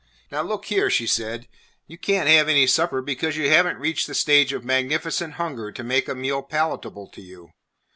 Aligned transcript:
"Now 0.31 0.41
look 0.41 0.65
here," 0.65 0.89
she 0.89 1.05
said, 1.05 1.47
"you 1.85 1.95
can't 1.95 2.27
have 2.27 2.49
any 2.49 2.65
supper 2.65 3.03
because 3.03 3.37
you 3.37 3.49
have 3.51 3.67
n't 3.67 3.77
reached 3.77 4.07
the 4.07 4.15
stage 4.15 4.51
of 4.51 4.65
magnificent 4.65 5.33
hunger 5.33 5.71
to 5.71 5.83
make 5.83 6.07
a 6.09 6.15
meal 6.15 6.41
palatable 6.41 7.07
to 7.09 7.21
you. 7.21 7.51